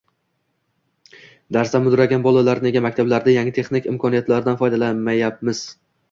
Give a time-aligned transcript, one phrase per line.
[1.57, 5.61] Darsda mudragan bolalar– nega maktablarda yangi texnik imkoniyatlardan foydalanmayapmiz?